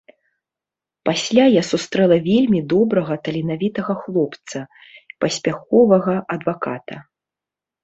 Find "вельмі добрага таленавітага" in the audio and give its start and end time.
2.29-3.93